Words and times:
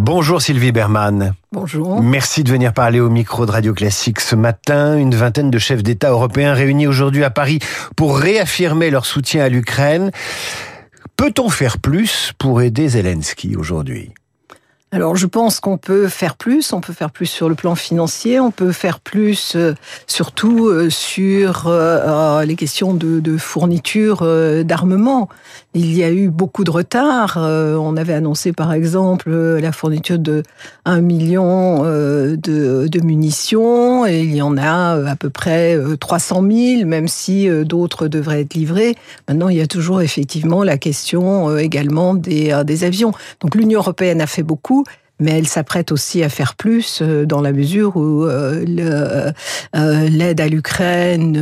Bonjour 0.00 0.40
Sylvie 0.40 0.70
Berman. 0.70 1.34
Bonjour. 1.50 2.00
Merci 2.00 2.44
de 2.44 2.52
venir 2.52 2.72
parler 2.72 3.00
au 3.00 3.10
micro 3.10 3.46
de 3.46 3.50
Radio 3.50 3.74
Classique 3.74 4.20
ce 4.20 4.36
matin. 4.36 4.96
Une 4.96 5.12
vingtaine 5.12 5.50
de 5.50 5.58
chefs 5.58 5.82
d'État 5.82 6.10
européens 6.10 6.54
réunis 6.54 6.86
aujourd'hui 6.86 7.24
à 7.24 7.30
Paris 7.30 7.58
pour 7.96 8.16
réaffirmer 8.16 8.90
leur 8.90 9.04
soutien 9.04 9.42
à 9.42 9.48
l'Ukraine. 9.48 10.12
Peut-on 11.16 11.48
faire 11.48 11.78
plus 11.78 12.32
pour 12.38 12.62
aider 12.62 12.90
Zelensky 12.90 13.56
aujourd'hui? 13.56 14.12
Alors 14.90 15.16
je 15.16 15.26
pense 15.26 15.60
qu'on 15.60 15.76
peut 15.76 16.08
faire 16.08 16.34
plus, 16.34 16.72
on 16.72 16.80
peut 16.80 16.94
faire 16.94 17.10
plus 17.10 17.26
sur 17.26 17.50
le 17.50 17.54
plan 17.54 17.74
financier, 17.74 18.40
on 18.40 18.50
peut 18.50 18.72
faire 18.72 19.00
plus 19.00 19.54
euh, 19.54 19.74
surtout 20.06 20.68
euh, 20.68 20.88
sur 20.88 21.66
euh, 21.66 22.42
les 22.46 22.56
questions 22.56 22.94
de, 22.94 23.20
de 23.20 23.36
fourniture 23.36 24.26
d'armement. 24.64 25.28
Il 25.80 25.96
y 25.96 26.02
a 26.02 26.10
eu 26.10 26.28
beaucoup 26.28 26.64
de 26.64 26.72
retard. 26.72 27.36
on 27.38 27.96
avait 27.96 28.12
annoncé 28.12 28.52
par 28.52 28.72
exemple 28.72 29.30
la 29.30 29.70
fourniture 29.70 30.18
de 30.18 30.42
1 30.86 31.00
million 31.00 31.84
de, 31.84 32.36
de, 32.88 33.00
munitions 33.00 34.04
et 34.04 34.22
il 34.22 34.34
y 34.34 34.42
en 34.42 34.56
a 34.56 35.08
à 35.08 35.14
peu 35.14 35.30
près 35.30 35.78
300 36.00 36.42
000, 36.50 36.84
même 36.84 37.06
si 37.06 37.48
d'autres 37.64 38.08
devraient 38.08 38.40
être 38.40 38.54
livrés. 38.54 38.96
Maintenant, 39.28 39.50
il 39.50 39.56
y 39.58 39.60
a 39.60 39.68
toujours 39.68 40.02
effectivement 40.02 40.64
la 40.64 40.78
question 40.78 41.56
également 41.56 42.14
des 42.14 42.82
avions. 42.82 43.12
Donc 43.40 43.54
l'Union 43.54 43.78
européenne 43.78 44.20
a 44.20 44.26
fait 44.26 44.42
beaucoup 44.42 44.84
mais 45.20 45.38
elle 45.38 45.46
s'apprête 45.46 45.92
aussi 45.92 46.22
à 46.22 46.28
faire 46.28 46.54
plus 46.54 47.00
euh, 47.02 47.26
dans 47.26 47.40
la 47.40 47.52
mesure 47.52 47.96
où 47.96 48.24
euh, 48.24 48.64
euh, 49.76 50.08
l'aide 50.08 50.40
à 50.40 50.48
l'Ukraine 50.48 51.36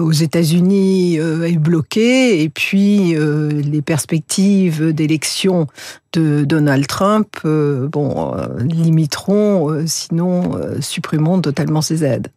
aux 0.00 0.12
États-Unis 0.12 1.16
est 1.16 1.58
bloquée 1.58 2.42
et 2.42 2.48
puis 2.48 3.14
les 3.14 3.82
perspectives 3.82 4.92
d'élection 4.92 5.66
de 6.12 6.44
Donald 6.44 6.86
Trump 6.86 7.28
bon 7.44 8.34
limiteront 8.58 9.84
sinon 9.86 10.52
supprimeront 10.80 11.40
totalement 11.40 11.82
ces 11.82 12.04
aides. 12.04 12.28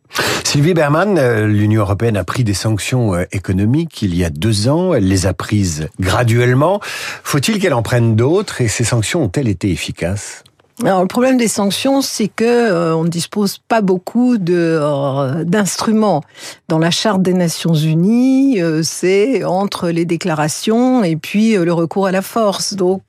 Sylvie 0.43 0.73
Berman, 0.73 1.45
l'Union 1.45 1.81
européenne 1.81 2.17
a 2.17 2.23
pris 2.23 2.43
des 2.43 2.53
sanctions 2.53 3.17
économiques 3.31 4.01
il 4.01 4.15
y 4.15 4.25
a 4.25 4.29
deux 4.29 4.67
ans. 4.67 4.93
Elle 4.93 5.07
les 5.07 5.25
a 5.25 5.33
prises 5.33 5.87
graduellement. 5.99 6.79
Faut-il 7.23 7.59
qu'elle 7.59 7.73
en 7.73 7.83
prenne 7.83 8.15
d'autres? 8.15 8.61
Et 8.61 8.67
ces 8.67 8.83
sanctions 8.83 9.23
ont-elles 9.23 9.47
été 9.47 9.71
efficaces? 9.71 10.43
Alors, 10.83 11.01
le 11.01 11.07
problème 11.07 11.37
des 11.37 11.47
sanctions, 11.47 12.01
c'est 12.01 12.27
que 12.27 12.43
euh, 12.43 12.95
on 12.95 13.03
ne 13.03 13.09
dispose 13.09 13.59
pas 13.59 13.81
beaucoup 13.81 14.39
de 14.39 14.79
euh, 14.81 15.43
d'instruments. 15.43 16.23
Dans 16.69 16.79
la 16.79 16.89
charte 16.89 17.21
des 17.21 17.33
Nations 17.33 17.75
Unies, 17.75 18.59
euh, 18.61 18.81
c'est 18.81 19.43
entre 19.43 19.89
les 19.89 20.05
déclarations 20.05 21.03
et 21.03 21.17
puis 21.17 21.53
le 21.53 21.71
recours 21.71 22.07
à 22.07 22.11
la 22.11 22.23
force. 22.23 22.73
Donc, 22.73 23.03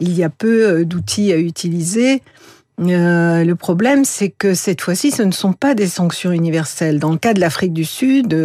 il 0.00 0.18
y 0.18 0.22
a 0.22 0.28
peu 0.28 0.84
d'outils 0.84 1.32
à 1.32 1.38
utiliser. 1.38 2.22
le 2.78 3.52
problème, 3.54 4.04
c'est 4.04 4.28
que 4.28 4.52
cette 4.52 4.82
fois-ci, 4.82 5.10
ce 5.10 5.22
ne 5.22 5.32
sont 5.32 5.54
pas 5.54 5.74
des 5.74 5.86
sanctions 5.86 6.32
universelles. 6.32 6.98
Dans 6.98 7.12
le 7.12 7.18
cas 7.18 7.32
de 7.32 7.40
l'Afrique 7.40 7.72
du 7.72 7.84
Sud 7.84 8.36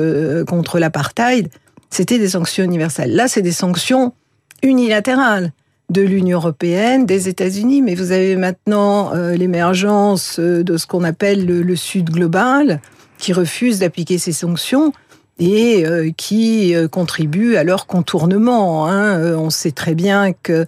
contre 0.47 0.79
l'apartheid, 0.79 1.49
c'était 1.89 2.17
des 2.17 2.29
sanctions 2.29 2.63
universelles. 2.63 3.13
Là, 3.13 3.27
c'est 3.27 3.41
des 3.41 3.51
sanctions 3.51 4.13
unilatérales 4.61 5.51
de 5.93 6.01
l'Union 6.01 6.39
européenne, 6.39 7.05
des 7.05 7.29
États-Unis, 7.29 7.81
mais 7.81 7.95
vous 7.95 8.11
avez 8.11 8.35
maintenant 8.35 9.13
euh, 9.13 9.35
l'émergence 9.35 10.37
euh, 10.39 10.63
de 10.63 10.75
ce 10.75 10.87
qu'on 10.87 11.03
appelle 11.03 11.45
le, 11.45 11.75
Sud 11.75 12.09
global, 12.09 12.81
qui 13.19 13.31
refuse 13.31 13.79
d'appliquer 13.79 14.17
ces 14.17 14.33
sanctions 14.33 14.91
et 15.39 15.85
euh, 15.85 16.09
qui 16.17 16.73
contribue 16.91 17.55
à 17.55 17.63
leur 17.63 17.85
contournement. 17.85 18.87
Hein. 18.87 19.35
On 19.35 19.49
sait 19.49 19.71
très 19.71 19.93
bien 19.93 20.33
que 20.33 20.65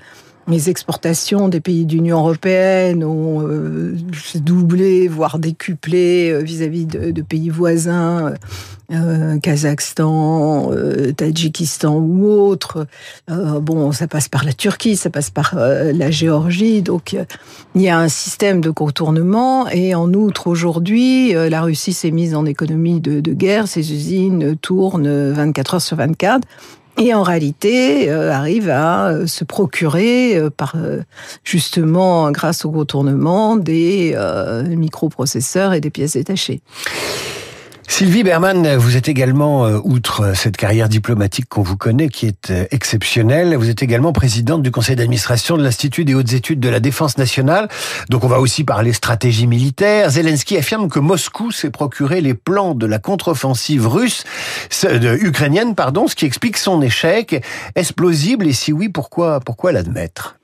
les 0.48 0.70
exportations 0.70 1.50
des 1.50 1.60
pays 1.60 1.86
d'Union 1.86 2.20
européenne 2.20 3.04
ont 3.04 3.48
doublé, 4.36 5.08
voire 5.08 5.40
décuplé 5.40 6.40
vis-à-vis 6.44 6.86
de, 6.86 7.22
pays 7.24 7.50
voisins, 7.50 8.36
euh, 8.92 9.40
Kazakhstan, 9.40 10.72
Tadjikistan 11.16 11.96
ou 11.96 12.28
autres. 12.28 12.88
bon, 13.28 13.92
ça 13.92 14.08
passe 14.08 14.30
par 14.30 14.44
la 14.44 14.54
Turquie, 14.54 14.96
ça 14.96 15.10
passe 15.10 15.30
par 15.30 15.56
la 15.56 16.12
Géorgie, 16.12 16.82
donc 16.82 17.18
il 17.76 17.82
y 17.82 17.90
a 17.90 18.00
un 18.00 18.10
système 18.10 18.62
de 18.62 18.70
contournement. 18.70 19.68
Et 19.70 19.96
en 19.96 20.14
outre, 20.14 20.48
aujourd'hui, 20.48 21.34
la 21.34 21.62
Russie 21.62 21.94
s'est 21.94 22.12
mise 22.12 22.36
en 22.36 22.46
économie 22.46 23.00
de, 23.00 23.20
de 23.20 23.34
guerre, 23.34 23.68
ses 23.68 23.94
usines 23.94 24.56
tournent 24.58 25.32
24 25.32 25.76
heures 25.76 25.82
sur 25.82 25.98
24 25.98 26.48
et 26.98 27.14
en 27.14 27.24
réalité 27.24 28.10
euh, 28.10 28.32
arrive 28.32 28.70
à 28.70 29.08
euh, 29.08 29.28
se 29.28 29.44
procurer 29.44 30.38
euh, 30.38 30.50
par 30.50 30.76
justement 31.44 32.32
grâce 32.32 32.66
au 32.66 32.72
retournement 32.72 33.56
des 33.56 34.16
microprocesseurs 34.68 35.74
et 35.74 35.82
des 35.82 35.90
pièces 35.90 36.14
détachées. 36.14 36.62
Sylvie 37.88 38.24
Berman, 38.24 38.76
vous 38.76 38.98
êtes 38.98 39.08
également, 39.08 39.66
euh, 39.66 39.80
outre 39.84 40.36
cette 40.36 40.58
carrière 40.58 40.90
diplomatique 40.90 41.48
qu'on 41.48 41.62
vous 41.62 41.78
connaît, 41.78 42.10
qui 42.10 42.26
est 42.26 42.50
euh, 42.50 42.66
exceptionnelle, 42.72 43.56
vous 43.56 43.70
êtes 43.70 43.84
également 43.84 44.12
présidente 44.12 44.64
du 44.64 44.72
conseil 44.72 44.96
d'administration 44.96 45.56
de 45.56 45.64
l'Institut 45.64 46.04
des 46.04 46.14
hautes 46.14 46.34
études 46.34 46.60
de 46.60 46.68
la 46.68 46.80
défense 46.80 47.18
nationale. 47.18 47.70
Donc 48.10 48.24
on 48.24 48.28
va 48.28 48.40
aussi 48.40 48.64
parler 48.64 48.92
stratégie 48.92 49.48
militaire. 49.48 50.10
Zelensky 50.10 50.58
affirme 50.58 50.90
que 50.90 51.00
Moscou 51.00 51.52
s'est 51.52 51.70
procuré 51.70 52.22
les 52.22 52.34
plans 52.34 52.74
de 52.74 52.86
la 52.86 53.00
contre-offensive 53.00 53.88
russe, 53.88 54.24
de, 54.84 55.18
ukrainienne, 55.22 55.76
pardon, 55.76 56.08
ce 56.08 56.16
qui 56.16 56.26
explique 56.26 56.58
son 56.58 56.82
échec. 56.82 57.42
Est-ce 57.76 57.94
plausible? 57.94 58.48
Et 58.48 58.54
si 58.54 58.74
oui, 58.74 58.90
pourquoi, 58.90 59.40
pourquoi 59.40 59.72
l'admettre? 59.72 60.38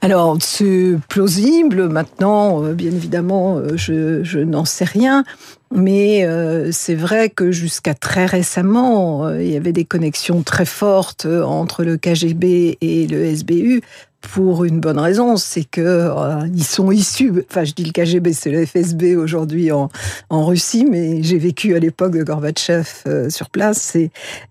Alors, 0.00 0.38
c'est 0.40 0.96
plausible. 1.08 1.88
Maintenant, 1.88 2.64
euh, 2.64 2.72
bien 2.72 2.90
évidemment, 2.90 3.58
euh, 3.58 3.76
je, 3.76 4.24
je 4.24 4.38
n'en 4.38 4.64
sais 4.64 4.84
rien. 4.84 5.24
Mais 5.72 6.24
euh, 6.24 6.70
c'est 6.72 6.94
vrai 6.94 7.30
que 7.30 7.52
jusqu'à 7.52 7.94
très 7.94 8.26
récemment, 8.26 9.30
il 9.30 9.48
y 9.48 9.56
avait 9.56 9.72
des 9.72 9.84
connexions 9.84 10.42
très 10.42 10.64
fortes 10.64 11.26
entre 11.26 11.84
le 11.84 11.96
KGB 11.96 12.78
et 12.80 13.06
le 13.06 13.24
SBU 13.36 13.82
pour 14.20 14.64
une 14.64 14.80
bonne 14.80 14.98
raison, 14.98 15.36
c'est 15.36 15.64
que 15.64 15.80
euh, 15.80 16.46
ils 16.54 16.64
sont 16.64 16.90
issus. 16.90 17.32
Enfin, 17.50 17.64
je 17.64 17.72
dis 17.72 17.84
le 17.84 17.92
KGB, 17.92 18.32
c'est 18.32 18.50
le 18.50 18.64
FSB 18.64 19.16
aujourd'hui 19.16 19.70
en, 19.72 19.88
Russie, 20.30 20.86
mais 20.88 21.22
j'ai 21.22 21.38
vécu 21.38 21.74
à 21.74 21.78
l'époque 21.78 22.16
de 22.16 22.22
Gorbatchev 22.22 22.86
euh, 23.06 23.30
sur 23.30 23.50
place. 23.50 23.96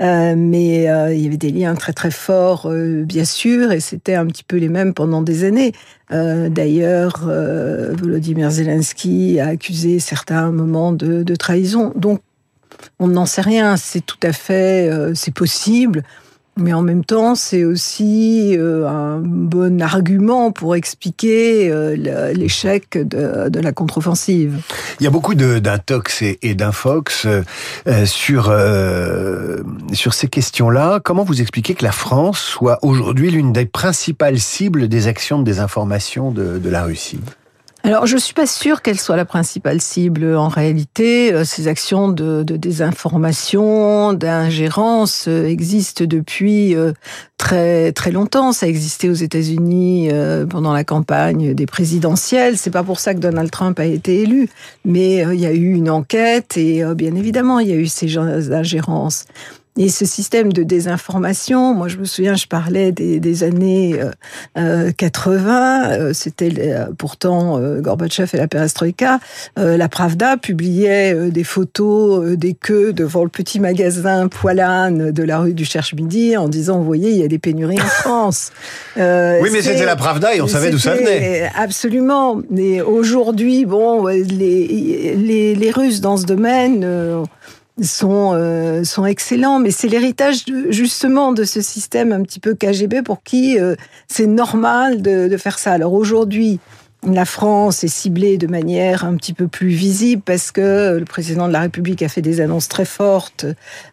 Euh, 0.01 0.35
mais 0.35 0.83
il 1.13 1.21
y 1.21 1.27
avait 1.27 1.37
des 1.37 1.51
liens 1.51 1.75
très 1.75 1.93
très 1.93 2.11
forts, 2.11 2.69
bien 2.69 3.25
sûr, 3.25 3.71
et 3.71 3.79
c'était 3.79 4.15
un 4.15 4.25
petit 4.25 4.43
peu 4.43 4.57
les 4.57 4.69
mêmes 4.69 4.93
pendant 4.93 5.21
des 5.21 5.43
années. 5.43 5.73
D'ailleurs, 6.11 7.27
Volodymyr 7.27 8.49
Zelensky 8.49 9.39
a 9.39 9.49
accusé 9.49 9.99
certains 9.99 10.51
moments 10.51 10.91
de, 10.91 11.21
de 11.21 11.35
trahison. 11.35 11.93
Donc, 11.95 12.21
on 12.99 13.07
n'en 13.07 13.25
sait 13.25 13.41
rien. 13.41 13.77
C'est 13.77 14.03
tout 14.03 14.17
à 14.23 14.33
fait, 14.33 14.89
c'est 15.13 15.33
possible. 15.33 16.03
Mais 16.57 16.73
en 16.73 16.81
même 16.81 17.05
temps, 17.05 17.35
c'est 17.35 17.63
aussi 17.63 18.55
euh, 18.57 18.87
un 18.87 19.19
bon 19.19 19.81
argument 19.81 20.51
pour 20.51 20.75
expliquer 20.75 21.71
euh, 21.71 21.95
l'échec 22.33 22.97
de, 22.97 23.59
la 23.59 23.71
contre-offensive. 23.71 24.59
Il 24.99 25.03
y 25.03 25.07
a 25.07 25.09
beaucoup 25.09 25.35
d'intox 25.35 26.21
et, 26.21 26.55
d'infox 26.55 27.25
euh, 27.25 28.05
sur, 28.05 28.53
sur 29.93 30.13
ces 30.13 30.27
questions-là. 30.27 30.99
Comment 31.03 31.23
vous 31.23 31.41
expliquez 31.41 31.75
que 31.75 31.85
la 31.85 31.91
France 31.91 32.39
soit 32.39 32.79
aujourd'hui 32.81 33.31
l'une 33.31 33.53
des 33.53 33.65
principales 33.65 34.39
cibles 34.39 34.87
des 34.87 35.07
actions 35.07 35.39
de 35.39 35.43
désinformation 35.43 36.31
de, 36.31 36.57
de 36.57 36.69
la 36.69 36.83
Russie? 36.83 37.19
Alors, 37.83 38.05
je 38.05 38.17
suis 38.17 38.33
pas 38.33 38.45
sûre 38.45 38.81
qu'elle 38.81 38.99
soit 38.99 39.15
la 39.15 39.23
principale 39.23 39.79
cible. 39.79 40.35
En 40.35 40.49
réalité, 40.49 41.33
euh, 41.33 41.45
ces 41.45 41.69
actions 41.69 42.09
de, 42.09 42.43
de 42.43 42.57
désinformation, 42.57 44.11
d'ingérence 44.11 45.27
euh, 45.29 45.45
existent 45.45 46.03
depuis 46.05 46.75
euh, 46.75 46.91
très 47.37 47.93
très 47.93 48.11
longtemps. 48.11 48.51
Ça 48.51 48.67
existait 48.67 49.07
aux 49.07 49.13
États-Unis 49.13 50.09
pendant 50.49 50.73
la 50.73 50.83
campagne 50.83 51.53
des 51.53 51.65
présidentielles. 51.65 52.57
C'est 52.57 52.69
pas 52.69 52.83
pour 52.83 52.99
ça 52.99 53.13
que 53.13 53.19
Donald 53.19 53.49
Trump 53.49 53.79
a 53.79 53.85
été 53.85 54.23
élu, 54.23 54.49
mais 54.83 55.23
il 55.33 55.39
y 55.39 55.45
a 55.45 55.53
eu 55.53 55.73
une 55.73 55.89
enquête 55.89 56.57
et 56.57 56.83
bien 56.95 57.15
évidemment, 57.15 57.59
il 57.59 57.69
y 57.69 57.71
a 57.71 57.75
eu 57.75 57.87
ces 57.87 58.17
ingérences. 58.17 59.25
Et 59.77 59.87
ce 59.89 60.05
système 60.05 60.51
de 60.51 60.63
désinformation, 60.63 61.73
moi 61.73 61.87
je 61.87 61.97
me 61.97 62.05
souviens, 62.05 62.35
je 62.35 62.47
parlais 62.47 62.91
des, 62.91 63.19
des 63.19 63.43
années 63.43 63.99
euh, 64.57 64.91
80, 64.91 65.89
euh, 65.89 66.09
euh, 66.09 66.13
c'était 66.13 66.51
euh, 66.57 66.87
pourtant 66.97 67.59
Gorbatchev 67.79 68.31
et 68.33 68.37
la 68.37 68.47
perestroïka. 68.47 69.19
la 69.55 69.89
Pravda 69.89 70.37
publiait 70.37 71.29
des 71.29 71.43
photos 71.43 72.35
des 72.37 72.53
queues 72.53 72.93
devant 72.93 73.23
le 73.23 73.29
petit 73.29 73.59
magasin 73.59 74.27
Poilane 74.27 75.11
de 75.11 75.23
la 75.23 75.39
rue 75.39 75.53
du 75.53 75.65
Cherche-Midi 75.65 76.35
en 76.35 76.49
disant, 76.49 76.79
vous 76.79 76.85
voyez, 76.85 77.11
il 77.11 77.17
y 77.17 77.23
a 77.23 77.27
des 77.27 77.39
pénuries 77.39 77.79
en 77.81 77.85
France. 77.85 78.51
oui, 78.97 79.49
mais 79.51 79.61
c'était 79.61 79.85
la 79.85 79.95
Pravda 79.95 80.35
et 80.35 80.41
on 80.41 80.47
savait 80.47 80.71
d'où 80.71 80.79
ça 80.79 80.95
venait. 80.95 81.49
Absolument. 81.55 82.41
Mais 82.49 82.81
aujourd'hui, 82.81 83.65
bon, 83.65 84.07
les, 84.07 85.15
les, 85.15 85.55
les 85.55 85.71
Russes 85.71 86.01
dans 86.01 86.17
ce 86.17 86.25
domaine 86.25 86.85
sont 87.85 88.33
euh, 88.33 88.83
sont 88.83 89.05
excellents, 89.05 89.59
mais 89.59 89.71
c'est 89.71 89.87
l'héritage 89.87 90.45
justement 90.69 91.31
de 91.31 91.43
ce 91.43 91.61
système 91.61 92.11
un 92.11 92.21
petit 92.23 92.39
peu 92.39 92.55
KGB 92.55 93.01
pour 93.03 93.23
qui 93.23 93.59
euh, 93.59 93.75
c'est 94.07 94.27
normal 94.27 95.01
de, 95.01 95.27
de, 95.27 95.37
faire 95.37 95.59
ça. 95.59 95.73
Alors 95.73 95.93
aujourd'hui, 95.93 96.59
la 97.07 97.23
France 97.23 97.85
est 97.85 97.87
ciblée 97.87 98.37
de 98.37 98.47
manière 98.47 99.05
un 99.05 99.15
petit 99.15 99.31
peu 99.31 99.47
plus 99.47 99.69
visible 99.69 100.21
parce 100.21 100.51
que 100.51 100.97
le 100.97 101.05
président 101.05 101.47
de 101.47 101.53
la 101.53 101.61
République 101.61 102.01
a 102.01 102.09
fait 102.09 102.21
des 102.21 102.41
annonces 102.41 102.67
très 102.67 102.83
fortes 102.83 103.45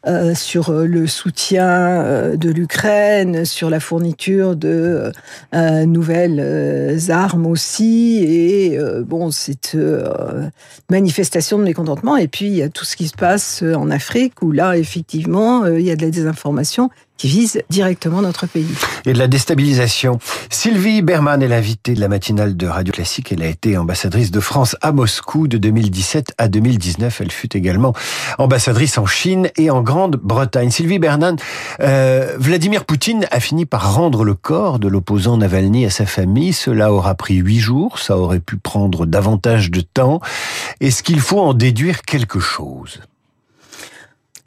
euh, 0.07 0.35
sur 0.35 0.73
le 0.73 1.07
soutien 1.07 1.69
euh, 1.69 2.37
de 2.37 2.51
l'Ukraine, 2.51 3.45
sur 3.45 3.71
la 3.71 3.79
fourniture 3.79 4.57
de 4.57 5.13
euh, 5.55 5.87
nouvelles 5.87 6.99
armes 7.11 7.47
aussi. 7.47 8.25
Et 8.25 8.79
bon, 9.05 9.31
c'est 9.31 9.77
manifestation 10.91 11.59
de 11.59 11.63
mécontentement. 11.63 12.17
Et 12.17 12.27
puis, 12.27 12.47
il 12.47 12.55
y 12.55 12.63
a 12.63 12.69
tout 12.69 12.85
ce 12.85 12.97
qui 12.97 13.07
se 13.07 13.17
passe 13.17 13.63
en 13.63 13.91
Afrique 13.91 14.43
où 14.43 14.51
là, 14.51 14.77
effectivement, 14.77 15.67
il 15.67 15.83
y 15.83 15.91
a 15.91 15.97
de 15.97 16.03
la 16.03 16.11
désinformation 16.11 16.91
qui 17.17 17.29
vise 17.29 17.63
directement 17.71 18.23
notre 18.23 18.47
pays. 18.47 18.67
Et 19.05 19.13
de 19.13 19.19
la 19.19 19.29
déstabilisation. 19.29 20.19
Sylvie 20.51 21.03
Berman 21.03 21.43
est 21.43 21.49
l'invitée 21.49 21.95
de 21.95 22.01
la 22.01 22.09
matinale 22.09 22.57
de 22.57 22.67
Radio 22.67 22.93
Classique. 22.93 23.33
Elle 23.33 23.43
a 23.43 23.47
été 23.47 23.77
ambassadrice 23.77 24.31
de 24.31 24.41
France 24.41 24.77
à 24.83 24.93
Moscou 24.93 25.49
de 25.49 25.59
2017 25.59 26.35
à 26.39 26.49
2019. 26.49 27.21
Elle 27.21 27.33
fut 27.33 27.57
également 27.57 27.95
ambassadrice 28.39 28.99
en 28.99 29.07
Chine 29.07 29.49
et 29.57 29.71
en 29.71 29.83
Grande-Bretagne. 29.83 30.71
Sylvie 30.71 30.99
Berman, 30.99 31.37
euh, 31.81 32.37
Vladimir 32.39 32.85
Poutine 32.85 33.27
a 33.31 33.41
fini 33.41 33.67
par 33.67 33.95
rendre 33.95 34.25
le 34.25 34.35
corps 34.35 34.79
de 34.79 34.89
l'opposant 34.89 35.37
Navalny 35.37 35.87
à 35.87 35.91
sa 35.91 36.07
famille. 36.07 36.53
Cela 36.53 36.93
aura 36.93 37.15
pris 37.15 37.37
huit 37.37 37.61
jours. 37.61 37.99
Ça 37.99 38.19
aurait 38.19 38.41
pu 38.41 38.57
prendre 38.57 39.07
davantage 39.07 39.71
de 39.71 39.81
temps. 39.81 40.21
Est-ce 40.81 41.03
qu'il 41.03 41.21
faut 41.21 41.41
en 41.41 41.55
déduire 41.55 42.03
quelque 42.03 42.41
chose? 42.41 43.01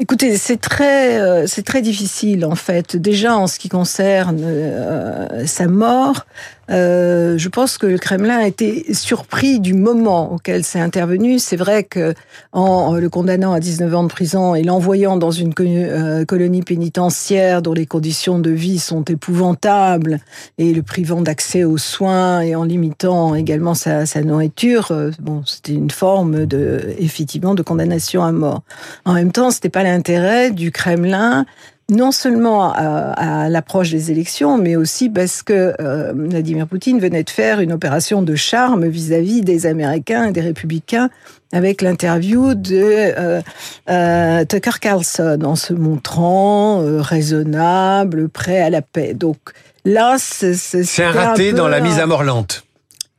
Écoutez, 0.01 0.37
c'est 0.37 0.61
très, 0.61 1.19
euh, 1.19 1.45
c'est 1.45 1.63
très 1.63 1.81
difficile 1.81 2.45
en 2.45 2.55
fait. 2.55 2.95
Déjà 2.95 3.35
en 3.35 3.47
ce 3.47 3.59
qui 3.59 3.67
concerne 3.67 4.39
euh, 4.41 5.45
sa 5.45 5.67
mort, 5.67 6.25
euh, 6.69 7.37
je 7.37 7.49
pense 7.49 7.77
que 7.77 7.87
le 7.87 7.97
Kremlin 7.97 8.37
a 8.37 8.47
été 8.47 8.93
surpris 8.93 9.59
du 9.59 9.73
moment 9.73 10.33
auquel 10.33 10.63
c'est 10.63 10.79
intervenu. 10.79 11.39
C'est 11.39 11.55
vrai 11.55 11.83
que 11.83 12.13
en 12.51 12.93
le 12.93 13.09
condamnant 13.09 13.53
à 13.53 13.59
19 13.59 13.95
ans 13.95 14.03
de 14.03 14.09
prison 14.09 14.55
et 14.55 14.63
l'envoyant 14.63 15.17
dans 15.17 15.31
une 15.31 15.53
euh, 15.59 16.25
colonie 16.25 16.61
pénitentiaire 16.61 17.61
dont 17.61 17.73
les 17.73 17.85
conditions 17.85 18.39
de 18.39 18.51
vie 18.51 18.79
sont 18.79 19.03
épouvantables 19.03 20.19
et 20.57 20.73
le 20.73 20.83
privant 20.83 21.21
d'accès 21.21 21.63
aux 21.63 21.77
soins 21.77 22.41
et 22.41 22.55
en 22.55 22.63
limitant 22.63 23.35
également 23.35 23.73
sa, 23.73 24.05
sa 24.05 24.21
nourriture, 24.21 24.91
euh, 24.91 25.11
bon, 25.19 25.43
c'était 25.45 25.73
une 25.73 25.91
forme 25.91 26.45
de 26.45 26.95
effectivement 26.99 27.55
de 27.55 27.63
condamnation 27.63 28.23
à 28.23 28.31
mort. 28.31 28.61
En 29.05 29.13
même 29.13 29.31
temps, 29.31 29.51
c'était 29.51 29.69
pas 29.69 29.83
l'intérêt 29.83 30.51
du 30.51 30.71
Kremlin 30.71 31.45
non 31.89 32.11
seulement 32.11 32.71
à, 32.71 33.49
l'approche 33.49 33.91
des 33.91 34.11
élections, 34.11 34.57
mais 34.57 34.75
aussi 34.75 35.09
parce 35.09 35.41
que 35.41 35.73
euh, 35.79 36.13
Vladimir 36.15 36.67
Poutine 36.67 36.99
venait 36.99 37.23
de 37.23 37.29
faire 37.29 37.59
une 37.59 37.71
opération 37.71 38.21
de 38.21 38.35
charme 38.35 38.87
vis-à-vis 38.87 39.41
des 39.41 39.65
Américains 39.65 40.25
et 40.25 40.31
des 40.31 40.41
républicains 40.41 41.09
avec 41.51 41.81
l'interview 41.81 42.53
de 42.53 42.77
euh, 42.77 43.41
euh, 43.89 44.45
Tucker 44.45 44.79
Carlson 44.79 45.39
en 45.43 45.55
se 45.55 45.73
montrant 45.73 46.81
raisonnable, 46.99 48.29
prêt 48.29 48.61
à 48.61 48.69
la 48.69 48.81
paix. 48.81 49.13
Donc 49.13 49.37
là, 49.83 50.17
c'est 50.19 50.53
un 50.99 51.11
raté 51.11 51.53
dans 51.53 51.67
la 51.67 51.79
mise 51.81 51.99
à 51.99 52.05
mort 52.05 52.23
lente. 52.23 52.63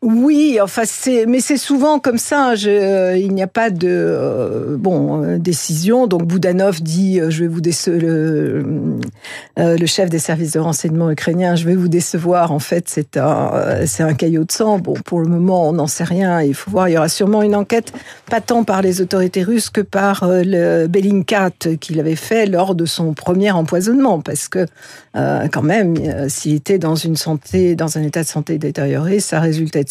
Oui, 0.03 0.59
enfin 0.63 0.85
c'est, 0.87 1.27
mais 1.27 1.41
c'est 1.41 1.59
souvent 1.59 1.99
comme 1.99 2.17
ça. 2.17 2.55
Je, 2.55 2.71
euh, 2.71 3.17
il 3.19 3.35
n'y 3.35 3.43
a 3.43 3.47
pas 3.47 3.69
de 3.69 3.87
euh, 3.87 4.79
bon 4.79 5.23
euh, 5.23 5.37
décision. 5.37 6.07
Donc 6.07 6.25
Boudanov 6.25 6.81
dit, 6.81 7.21
je 7.29 7.43
vais 7.43 7.49
vous 7.49 7.61
décevoir 7.61 8.01
le, 8.01 8.65
le 9.59 9.87
chef 9.87 10.09
des 10.09 10.19
services 10.19 10.53
de 10.53 10.59
renseignement 10.59 11.11
ukrainien, 11.11 11.55
je 11.55 11.67
vais 11.67 11.75
vous 11.75 11.89
décevoir. 11.89 12.51
En 12.51 12.61
fait, 12.61 12.85
c'est 12.89 13.19
un 13.19 13.85
c'est 13.85 14.03
un 14.03 14.15
caillot 14.15 14.45
de 14.45 14.53
sang. 14.53 14.79
Bon, 14.79 14.95
pour 14.95 15.21
le 15.21 15.29
moment, 15.29 15.69
on 15.69 15.75
n'en 15.75 15.87
sait 15.87 16.05
rien. 16.05 16.41
Il 16.41 16.55
faut 16.55 16.71
voir. 16.71 16.89
Il 16.89 16.93
y 16.93 16.97
aura 16.97 17.11
sûrement 17.11 17.43
une 17.43 17.55
enquête, 17.55 17.93
pas 18.31 18.41
tant 18.41 18.65
par 18.65 18.81
les 18.81 19.03
autorités 19.03 19.43
russes 19.43 19.69
que 19.69 19.83
par 19.83 20.25
le 20.27 20.87
Bellingcat 20.87 21.51
qu'il 21.79 22.01
avait 22.01 22.17
fait 22.17 22.47
lors 22.47 22.75
de 22.75 22.87
son 22.87 23.13
premier 23.13 23.51
empoisonnement, 23.51 24.21
parce 24.21 24.49
que 24.49 24.65
quand 25.13 25.63
même, 25.63 25.95
s'il 26.31 26.55
était 26.55 26.79
dans 26.79 26.95
une 26.95 27.17
santé, 27.17 27.75
dans 27.77 27.99
un 27.99 28.03
état 28.03 28.23
de 28.23 28.29
santé 28.29 28.57
détérioré, 28.57 29.21
ça 29.21 29.41
résultait 29.41 29.85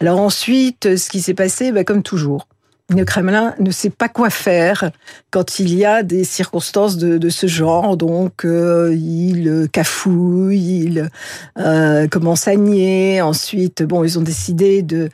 Alors 0.00 0.20
ensuite, 0.20 0.96
ce 0.96 1.08
qui 1.08 1.20
s'est 1.20 1.34
passé, 1.34 1.72
bah, 1.72 1.84
comme 1.84 2.02
toujours, 2.02 2.46
le 2.90 3.04
Kremlin 3.04 3.54
ne 3.58 3.70
sait 3.70 3.90
pas 3.90 4.08
quoi 4.08 4.30
faire 4.30 4.90
quand 5.30 5.58
il 5.58 5.74
y 5.74 5.84
a 5.84 6.02
des 6.02 6.24
circonstances 6.24 6.96
de, 6.96 7.28
ce 7.28 7.46
genre. 7.46 7.96
Donc, 7.98 8.44
euh, 8.44 8.94
il 8.94 9.68
cafouille, 9.70 10.84
il 10.84 11.10
euh, 11.58 12.08
commence 12.08 12.48
à 12.48 12.56
nier. 12.56 13.20
Ensuite, 13.20 13.82
bon, 13.82 14.04
ils 14.04 14.18
ont 14.18 14.22
décidé 14.22 14.82
de 14.82 15.10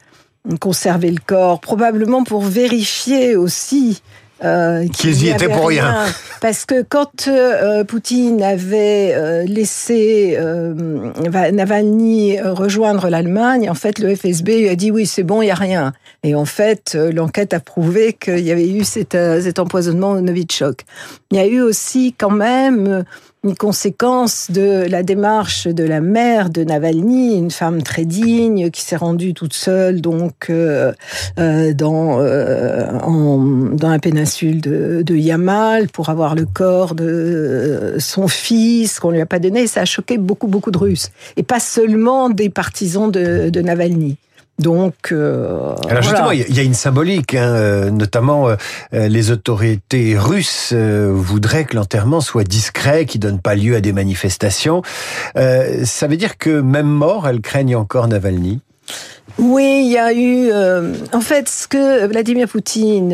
conserver 0.61 1.11
le 1.11 1.21
corps, 1.25 1.61
probablement 1.61 2.23
pour 2.23 2.43
vérifier 2.43 3.35
aussi 3.35 4.03
euh, 4.45 4.87
qu'ils 4.89 5.25
y 5.25 5.31
étaient 5.31 5.49
pour 5.49 5.69
rien. 5.69 6.05
Parce 6.45 6.67
que 6.67 6.83
quand 6.83 7.27
euh, 7.27 7.85
Poutine 7.85 8.43
avait 8.43 9.15
euh, 9.15 9.45
laissé 9.45 10.37
euh, 10.39 10.75
Navalny 11.53 12.39
rejoindre 12.39 13.09
l'Allemagne, 13.09 13.71
en 13.71 13.75
fait, 13.75 13.99
le 13.99 14.15
FSB 14.15 14.49
lui 14.49 14.69
a 14.69 14.77
dit 14.77 14.91
oui, 14.91 15.07
c'est 15.07 15.23
bon, 15.23 15.41
il 15.41 15.47
y 15.47 15.51
a 15.51 15.55
rien. 15.55 15.95
Et 16.23 16.35
en 16.35 16.45
fait, 16.45 16.99
l'enquête 17.15 17.55
a 17.55 17.61
prouvé 17.61 18.13
qu'il 18.13 18.41
y 18.41 18.53
avait 18.53 18.69
eu 18.69 18.85
cet, 18.85 19.13
cet 19.13 19.59
empoisonnement 19.59 20.11
au 20.11 20.21
Novichok. 20.21 20.83
Il 21.31 21.39
y 21.39 21.41
a 21.41 21.47
eu 21.47 21.63
aussi 21.63 22.15
quand 22.17 22.31
même 22.31 23.05
une 23.45 23.55
conséquence 23.55 24.51
de 24.51 24.87
la 24.89 25.03
démarche 25.03 25.69
de 25.69 25.85
la 25.85 26.01
mère 26.01 26.49
de 26.49 26.65
Navalny, 26.65 27.37
une 27.37 27.51
femme 27.51 27.83
très 27.83 28.07
digne 28.07 28.71
qui 28.71 28.81
s'est 28.81 28.97
rendue 28.97 29.35
toute 29.35 29.53
seule 29.53 30.01
donc 30.01 30.47
euh, 30.49 30.93
euh 31.39 31.75
dans 31.75 32.21
euh, 32.21 32.87
en, 33.03 33.39
dans 33.39 33.91
la 33.91 33.99
péninsule 33.99 34.61
de, 34.61 35.03
de, 35.03 35.15
Yamal 35.15 35.89
pour 35.89 36.09
avoir 36.09 36.35
le 36.35 36.47
corps 36.47 36.95
de 36.95 37.97
son 37.99 38.29
fils 38.29 38.99
qu'on 38.99 39.11
lui 39.11 39.21
a 39.21 39.27
pas 39.27 39.39
donné. 39.39 39.67
ça 39.67 39.83
a 39.83 39.85
choqué 39.85 40.17
beaucoup 40.17 40.47
beaucoup 40.47 40.71
de 40.71 40.79
Russes 40.79 41.11
et 41.37 41.43
pas 41.43 41.61
seulement 41.61 42.31
des 42.31 42.49
partisans 42.49 43.11
de, 43.11 43.51
de 43.51 43.61
Navalny. 43.61 44.17
Donc, 44.59 45.11
euh, 45.11 45.75
alors 45.89 46.03
justement, 46.03 46.31
il 46.31 46.55
y 46.55 46.61
a 46.61 46.63
une 46.63 46.75
symbolique, 46.75 47.35
hein, 47.35 47.55
euh, 47.55 47.91
notamment 47.91 48.49
euh, 48.49 48.57
les 48.93 49.33
autorités 49.33 50.17
russes 50.17 50.73
voudraient 50.73 51.65
que 51.65 51.75
l'enterrement 51.75 52.21
soit 52.21 52.45
discret, 52.45 53.05
qu'il 53.05 53.21
donne 53.21 53.41
pas 53.41 53.57
lieu 53.57 53.75
à 53.75 53.81
des 53.81 53.93
manifestations. 53.93 54.83
ça 55.35 56.07
veut 56.07 56.17
dire 56.17 56.39
que 56.39 56.61
même 56.61 56.87
mort, 56.87 57.27
elles 57.29 57.41
craignent 57.41 57.77
encore 57.77 58.07
Navalny? 58.07 58.61
Oui, 59.39 59.83
il 59.87 59.91
y 59.91 59.99
a 59.99 60.13
eu. 60.13 60.53
en 61.13 61.21
fait, 61.21 61.49
ce 61.49 61.67
que 61.67 62.07
Vladimir 62.07 62.47
Poutine 62.47 63.11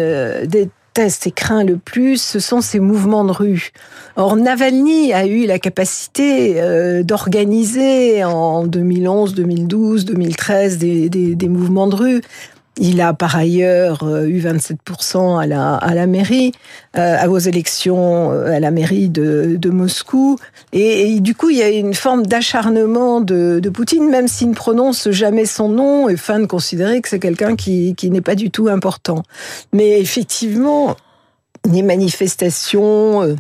déteste 0.95 1.27
et 1.27 1.31
craint 1.31 1.65
le 1.65 1.77
plus, 1.77 2.21
ce 2.21 2.41
sont 2.41 2.61
ces 2.61 2.81
mouvements 2.81 3.25
de 3.25 3.33
rue. 3.33 3.71
Or, 4.17 4.37
Navalny 4.37 5.13
a 5.13 5.27
eu 5.27 5.47
la 5.47 5.59
capacité 5.59 6.61
euh, 6.61 7.03
d'organiser 7.03 8.25
en 8.25 8.67
2011, 8.67 9.35
2012, 9.35 10.05
2013 10.05 10.79
des, 10.79 11.09
des, 11.09 11.35
des 11.35 11.49
mouvements 11.49 11.87
de 11.87 11.95
rue. 11.95 12.21
Il 12.77 13.01
a 13.01 13.13
par 13.13 13.37
ailleurs 13.37 14.05
euh, 14.05 14.27
eu 14.27 14.41
27% 14.41 15.41
à 15.41 15.47
la, 15.47 15.75
à 15.75 15.95
la 15.95 16.07
mairie, 16.07 16.53
euh, 16.97 17.17
vos 17.27 17.39
élections 17.39 18.31
à 18.31 18.61
la 18.61 18.71
mairie 18.71 19.09
de, 19.09 19.57
de 19.59 19.71
Moscou. 19.71 20.39
Et, 20.73 21.21
du 21.21 21.35
coup, 21.35 21.51
il 21.51 21.59
y 21.59 21.63
a 21.63 21.69
une 21.69 21.95
forme 21.95 22.27
d'acharnement 22.27 23.21
de, 23.21 23.61
de, 23.61 23.71
Poutine, 23.71 24.09
même 24.09 24.29
s'il 24.29 24.51
ne 24.51 24.55
prononce 24.55 25.11
jamais 25.11 25.45
son 25.45 25.69
nom, 25.69 26.09
et 26.09 26.17
fin 26.17 26.39
de 26.39 26.47
considérer 26.47 27.01
que 27.01 27.09
c'est 27.09 27.19
quelqu'un 27.19 27.57
qui, 27.57 27.95
qui 27.97 28.11
n'est 28.11 28.21
pas 28.21 28.35
du 28.35 28.51
tout 28.51 28.69
important. 28.69 29.23
Mais 29.73 30.01
effectivement, 30.01 30.97
les 31.71 31.83
manifestations 31.83 33.23
euh, 33.23 33.37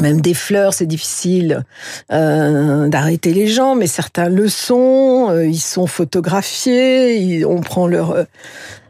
même 0.00 0.20
des 0.20 0.34
fleurs, 0.34 0.74
c'est 0.74 0.86
difficile 0.86 1.64
euh, 2.12 2.88
d'arrêter 2.88 3.32
les 3.32 3.46
gens, 3.46 3.74
mais 3.74 3.86
certains 3.86 4.28
le 4.28 4.48
sont. 4.48 5.28
Euh, 5.30 5.46
ils 5.46 5.60
sont 5.60 5.86
photographiés, 5.86 7.44
on 7.44 7.60
prend 7.60 7.86
leur 7.86 8.10
euh, 8.12 8.24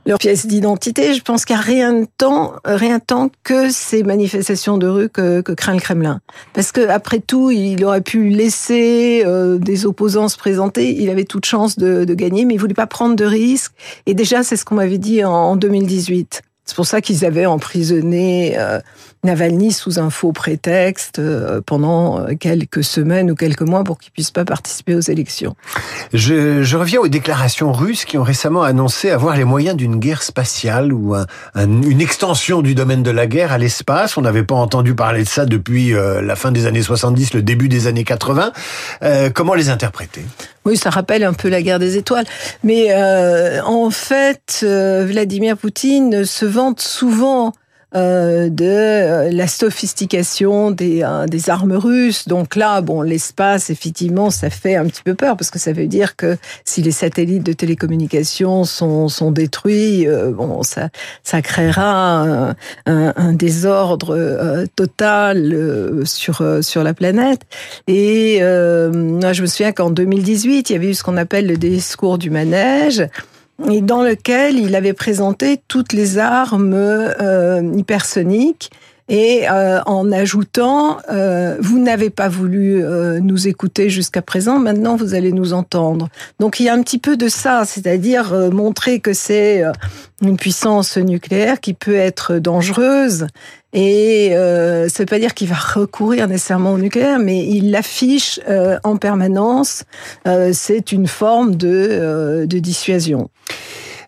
leur 0.08 0.18
pièce 0.18 0.46
d'identité. 0.46 1.14
Je 1.14 1.22
pense 1.22 1.44
qu'il 1.44 1.54
n'y 1.54 1.60
a 1.60 1.64
rien 1.64 1.92
de 1.92 2.06
temps, 2.16 2.54
rien 2.64 2.98
tant 2.98 3.30
que 3.44 3.70
ces 3.70 4.02
manifestations 4.02 4.78
de 4.78 4.86
rue 4.88 5.08
que, 5.08 5.42
que 5.42 5.52
craint 5.52 5.74
le 5.74 5.80
Kremlin. 5.80 6.20
Parce 6.54 6.72
que 6.72 6.88
après 6.88 7.20
tout, 7.20 7.50
il 7.50 7.84
aurait 7.84 8.00
pu 8.00 8.30
laisser 8.30 9.22
euh, 9.26 9.58
des 9.58 9.84
opposants 9.84 10.28
se 10.28 10.38
présenter. 10.38 10.94
Il 10.98 11.10
avait 11.10 11.24
toute 11.24 11.44
chance 11.44 11.76
de, 11.78 12.04
de, 12.04 12.14
gagner, 12.14 12.46
mais 12.46 12.54
il 12.54 12.60
voulait 12.60 12.74
pas 12.74 12.86
prendre 12.86 13.16
de 13.16 13.24
risques. 13.24 13.72
Et 14.06 14.14
déjà, 14.14 14.42
c'est 14.42 14.56
ce 14.56 14.64
qu'on 14.64 14.76
m'avait 14.76 14.98
dit 14.98 15.22
en, 15.24 15.30
en 15.30 15.56
2018. 15.56 16.42
C'est 16.64 16.76
pour 16.76 16.86
ça 16.86 17.00
qu'ils 17.00 17.24
avaient 17.24 17.46
emprisonné 17.46 18.58
euh, 18.58 18.78
Navalny 19.25 19.72
sous 19.72 19.98
un 19.98 20.10
faux 20.10 20.32
prétexte 20.32 21.20
pendant 21.66 22.26
quelques 22.37 22.84
semaines 22.84 23.30
ou 23.30 23.34
quelques 23.34 23.62
mois 23.62 23.84
pour 23.84 23.98
qu'il 23.98 24.12
puisse 24.12 24.30
pas 24.30 24.44
participer 24.44 24.94
aux 24.94 25.00
élections. 25.00 25.54
Je, 26.12 26.62
je, 26.62 26.76
reviens 26.76 27.00
aux 27.00 27.08
déclarations 27.08 27.72
russes 27.72 28.04
qui 28.04 28.18
ont 28.18 28.22
récemment 28.22 28.62
annoncé 28.62 29.10
avoir 29.10 29.37
les 29.37 29.44
moyens 29.44 29.76
d'une 29.76 29.96
guerre 29.96 30.22
spatiale 30.22 30.92
ou 30.92 31.14
un, 31.14 31.26
une 31.54 32.00
extension 32.00 32.62
du 32.62 32.75
domaine 32.75 33.02
de 33.02 33.10
la 33.10 33.26
guerre 33.26 33.52
à 33.52 33.58
l'espace. 33.58 34.16
On 34.16 34.22
n'avait 34.22 34.44
pas 34.44 34.54
entendu 34.54 34.94
parler 34.94 35.25
de 35.25 35.28
ça 35.28 35.46
depuis 35.46 35.92
la 35.92 36.37
fin 36.37 36.52
des 36.52 36.66
années 36.66 36.82
70, 36.82 37.34
le 37.34 37.42
début 37.42 37.68
des 37.68 37.87
années 37.87 38.04
80. 38.04 38.52
Euh, 39.02 39.30
comment 39.30 39.54
les 39.54 39.70
interpréter? 39.70 40.22
Oui, 40.64 40.76
ça 40.76 40.90
rappelle 40.90 41.25
un 41.25 41.32
peu 41.32 41.48
la 41.48 41.62
guerre 41.62 41.78
des 41.78 41.96
étoiles. 41.96 42.26
Mais 42.62 42.88
euh, 42.90 43.62
en 43.62 43.90
fait, 43.90 44.60
euh, 44.62 45.04
Vladimir 45.06 45.56
Poutine 45.56 46.25
se 46.25 46.44
vante 46.44 46.80
souvent 46.80 47.52
euh, 47.97 48.50
de 48.50 48.66
euh, 48.66 49.30
la 49.30 49.47
sophistication 49.47 50.71
des, 50.71 51.02
euh, 51.02 51.25
des 51.25 51.49
armes 51.49 51.73
russes. 51.73 52.28
Donc 52.28 52.54
là, 52.54 52.83
bon, 52.83 53.00
l'espace, 53.00 53.71
effectivement, 53.71 54.28
ça 54.28 54.50
fait 54.50 54.76
un 54.76 54.85
petit 54.85 55.02
peu 55.02 55.14
peur 55.14 55.38
parce 55.38 55.50
que 55.50 55.59
ça 55.59 55.73
veut 55.73 55.87
dire 55.87 56.14
que 56.14 56.37
si 56.66 56.83
les 56.83 56.90
satellites 56.90 57.45
de 57.45 57.54
télécommunications 57.54 58.64
sont, 58.64 59.09
sont 59.09 59.30
détruits, 59.30 60.07
bon, 60.35 60.62
ça, 60.62 60.90
ça 61.23 61.40
créera 61.40 62.21
un, 62.21 62.57
un, 62.85 63.33
désordre 63.33 64.66
total 64.76 66.02
sur, 66.04 66.42
sur 66.61 66.85
la 66.85 66.92
planète. 66.92 67.40
Et 67.87 68.40
moi, 68.40 69.33
je 69.33 69.40
me 69.40 69.47
souviens 69.47 69.73
qu'en 69.73 69.90
2018, 69.90 70.68
il 70.68 70.73
y 70.75 70.76
avait 70.76 70.90
eu 70.90 70.95
ce 70.95 71.02
qu'on 71.02 71.16
appelle 71.16 71.47
le 71.47 71.57
discours 71.57 72.18
du 72.18 72.28
manège 72.28 73.09
et 73.70 73.80
dans 73.80 74.02
lequel 74.02 74.58
il 74.58 74.76
avait 74.76 74.92
présenté 74.92 75.60
toutes 75.68 75.92
les 75.92 76.18
armes 76.18 76.74
euh, 76.74 77.62
hypersoniques 77.76 78.70
et 79.08 79.48
euh, 79.50 79.80
en 79.86 80.12
ajoutant 80.12 80.98
euh, 81.10 81.56
vous 81.60 81.78
n'avez 81.78 82.10
pas 82.10 82.28
voulu 82.28 82.84
euh, 82.84 83.20
nous 83.20 83.48
écouter 83.48 83.88
jusqu'à 83.88 84.22
présent, 84.22 84.58
maintenant 84.58 84.96
vous 84.96 85.14
allez 85.14 85.32
nous 85.32 85.54
entendre. 85.54 86.08
Donc 86.40 86.60
il 86.60 86.64
y 86.64 86.68
a 86.68 86.74
un 86.74 86.82
petit 86.82 86.98
peu 86.98 87.16
de 87.16 87.28
ça, 87.28 87.64
c'est-à-dire 87.64 88.32
euh, 88.34 88.50
montrer 88.50 89.00
que 89.00 89.14
c'est 89.14 89.64
euh, 89.64 89.72
une 90.20 90.36
puissance 90.36 90.98
nucléaire 90.98 91.60
qui 91.60 91.72
peut 91.72 91.94
être 91.94 92.34
dangereuse. 92.38 93.26
Et 93.72 94.30
euh, 94.32 94.88
ça 94.88 95.02
veut 95.02 95.06
pas 95.06 95.18
dire 95.18 95.34
qu'il 95.34 95.48
va 95.48 95.56
recourir 95.56 96.26
nécessairement 96.26 96.72
au 96.72 96.78
nucléaire, 96.78 97.18
mais 97.18 97.46
il 97.46 97.70
l'affiche 97.70 98.40
en 98.82 98.96
permanence. 98.96 99.84
c'est 100.52 100.92
une 100.92 101.06
forme 101.06 101.56
de, 101.56 102.46
de 102.48 102.58
dissuasion. 102.58 103.28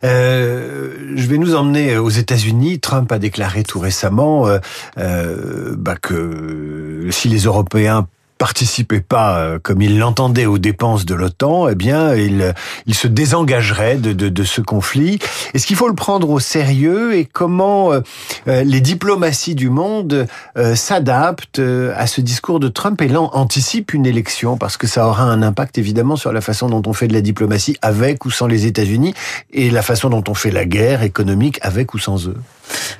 Euh, 0.02 1.12
je 1.14 1.26
vais 1.26 1.38
nous 1.38 1.54
emmener 1.54 1.98
aux 1.98 2.08
États-Unis. 2.08 2.80
Trump 2.80 3.10
a 3.12 3.18
déclaré 3.18 3.62
tout 3.62 3.78
récemment 3.78 4.46
euh, 4.46 4.58
euh, 4.98 5.74
bah 5.76 5.96
que 6.00 7.08
si 7.10 7.28
les 7.28 7.40
Européens 7.40 8.08
participait 8.40 9.02
pas 9.02 9.38
euh, 9.38 9.58
comme 9.62 9.82
il 9.82 9.98
l'entendait 9.98 10.46
aux 10.46 10.56
dépenses 10.56 11.04
de 11.04 11.14
l'OTAN, 11.14 11.68
eh 11.68 11.74
bien, 11.74 12.14
il, 12.14 12.54
il 12.86 12.94
se 12.94 13.06
désengagerait 13.06 13.96
de, 13.96 14.14
de, 14.14 14.30
de 14.30 14.44
ce 14.44 14.62
conflit. 14.62 15.18
Est-ce 15.52 15.66
qu'il 15.66 15.76
faut 15.76 15.88
le 15.88 15.94
prendre 15.94 16.30
au 16.30 16.40
sérieux 16.40 17.14
et 17.14 17.26
comment 17.26 17.92
euh, 17.92 18.00
euh, 18.48 18.64
les 18.64 18.80
diplomaties 18.80 19.54
du 19.54 19.68
monde 19.68 20.26
s'adaptent 20.74 21.60
à 21.60 22.06
ce 22.06 22.22
discours 22.22 22.60
de 22.60 22.68
Trump 22.68 23.00
et 23.02 23.08
l'anticipent 23.08 23.36
anticipe 23.36 23.92
une 23.92 24.06
élection? 24.06 24.56
Parce 24.56 24.78
que 24.78 24.86
ça 24.86 25.06
aura 25.06 25.24
un 25.24 25.42
impact 25.42 25.76
évidemment 25.76 26.16
sur 26.16 26.32
la 26.32 26.40
façon 26.40 26.70
dont 26.70 26.82
on 26.86 26.94
fait 26.94 27.08
de 27.08 27.12
la 27.12 27.20
diplomatie 27.20 27.76
avec 27.82 28.24
ou 28.24 28.30
sans 28.30 28.46
les 28.46 28.64
États-Unis 28.64 29.12
et 29.52 29.70
la 29.70 29.82
façon 29.82 30.08
dont 30.08 30.24
on 30.28 30.34
fait 30.34 30.50
la 30.50 30.64
guerre 30.64 31.02
économique 31.02 31.58
avec 31.60 31.92
ou 31.92 31.98
sans 31.98 32.26
eux. 32.26 32.36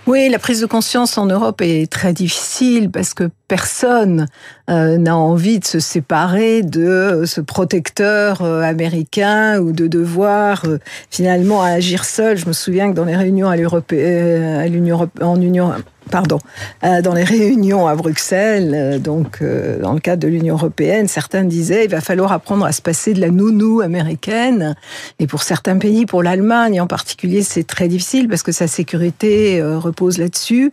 Oui, 0.07 0.29
la 0.29 0.39
prise 0.39 0.61
de 0.61 0.67
conscience 0.67 1.19
en 1.19 1.27
Europe 1.27 1.61
est 1.61 1.91
très 1.91 2.13
difficile 2.13 2.91
parce 2.91 3.15
que 3.15 3.31
personne 3.49 4.27
euh, 4.69 4.97
n'a 4.97 5.17
envie 5.17 5.59
de 5.59 5.65
se 5.65 5.79
séparer 5.79 6.63
de 6.63 7.25
ce 7.27 7.41
protecteur 7.41 8.43
euh, 8.43 8.63
américain 8.63 9.59
ou 9.59 9.73
de 9.73 9.87
devoir 9.87 10.63
euh, 10.67 10.79
finalement 11.11 11.63
agir 11.63 12.05
seul. 12.05 12.37
Je 12.39 12.47
me 12.47 12.53
souviens 12.53 12.91
que 12.91 12.97
dans 12.97 13.05
les 13.05 13.17
réunions 13.17 13.49
à 13.49 13.57
l'Union 13.57 15.11
en 15.21 15.41
Union 15.41 15.73
pardon, 16.11 16.39
euh, 16.85 17.01
dans 17.01 17.15
les 17.15 17.25
réunions 17.25 17.87
à 17.87 17.95
Bruxelles, 17.95 18.73
euh, 18.75 18.99
donc 18.99 19.39
euh, 19.41 19.81
dans 19.81 19.93
le 19.93 20.01
cadre 20.01 20.23
de 20.23 20.29
l'Union 20.29 20.57
européenne, 20.57 21.09
certains 21.09 21.45
disaient 21.45 21.85
il 21.85 21.91
va 21.91 22.01
falloir 22.01 22.33
apprendre 22.33 22.67
à 22.67 22.73
se 22.73 22.83
passer 22.83 23.15
de 23.15 23.21
la 23.21 23.31
nounou 23.31 23.81
américaine. 23.81 24.75
Et 25.19 25.27
pour 25.27 25.43
certains 25.43 25.79
pays, 25.79 26.07
pour 26.07 26.23
l'Allemagne 26.23 26.81
en 26.81 26.87
particulier, 26.87 27.43
c'est 27.43 27.65
très 27.65 27.89
difficile 27.89 28.29
parce 28.29 28.43
que 28.43 28.53
sa 28.53 28.67
sécurité 28.67 29.63
repose 29.63 30.19
là-dessus. 30.19 30.71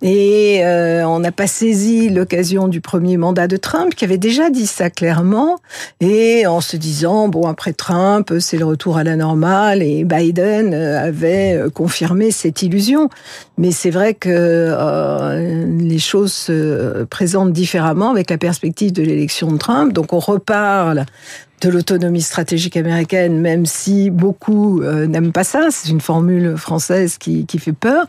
Et 0.00 0.60
euh, 0.64 1.04
on 1.08 1.18
n'a 1.18 1.32
pas 1.32 1.48
saisi 1.48 2.08
l'occasion 2.08 2.68
du 2.68 2.80
premier 2.80 3.16
mandat 3.16 3.48
de 3.48 3.56
Trump, 3.56 3.94
qui 3.96 4.04
avait 4.04 4.18
déjà 4.18 4.48
dit 4.48 4.66
ça 4.66 4.90
clairement, 4.90 5.58
et 6.00 6.46
en 6.46 6.60
se 6.60 6.76
disant, 6.76 7.28
bon, 7.28 7.48
après 7.48 7.72
Trump, 7.72 8.32
c'est 8.38 8.58
le 8.58 8.64
retour 8.64 8.96
à 8.96 9.02
la 9.02 9.16
normale, 9.16 9.82
et 9.82 10.04
Biden 10.04 10.72
euh, 10.72 11.04
avait 11.04 11.56
euh, 11.56 11.68
confirmé 11.68 12.30
cette 12.30 12.62
illusion. 12.62 13.08
Mais 13.56 13.72
c'est 13.72 13.90
vrai 13.90 14.14
que 14.14 14.28
euh, 14.30 15.66
les 15.80 15.98
choses 15.98 16.32
se 16.32 17.02
présentent 17.04 17.52
différemment 17.52 18.10
avec 18.10 18.30
la 18.30 18.38
perspective 18.38 18.92
de 18.92 19.02
l'élection 19.02 19.50
de 19.50 19.58
Trump. 19.58 19.92
Donc 19.92 20.12
on 20.12 20.20
reparle 20.20 21.06
de 21.60 21.70
l'autonomie 21.70 22.22
stratégique 22.22 22.76
américaine, 22.76 23.40
même 23.40 23.66
si 23.66 24.10
beaucoup 24.10 24.80
n'aiment 24.80 25.32
pas 25.32 25.42
ça. 25.42 25.68
C'est 25.72 25.88
une 25.88 26.00
formule 26.00 26.56
française 26.56 27.18
qui, 27.18 27.46
qui 27.46 27.58
fait 27.58 27.72
peur. 27.72 28.06